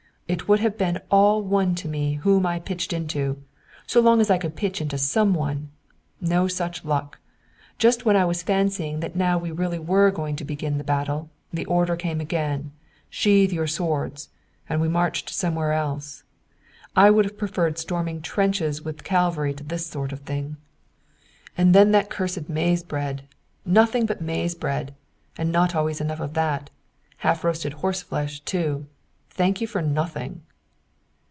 [0.31, 3.43] It would have been all one to me whom I pitched into,
[3.85, 5.71] so long as I could pitch into some one.
[6.21, 7.19] No such luck!
[7.77, 11.29] Just when I was fancying that now we really were going to begin the battle,
[11.51, 12.71] the order came again,
[13.09, 14.29] 'Sheathe your swords!'
[14.69, 16.23] and we marched somewhere else.
[16.95, 20.55] I would have preferred storming trenches with cavalry to this sort of thing.
[21.57, 23.23] And then that cursed maize bread!
[23.65, 24.95] Nothing but maize bread,
[25.37, 26.69] and not always enough of that.
[27.17, 28.85] Half roasted horse flesh, too!
[29.33, 30.41] Thank you for nothing!"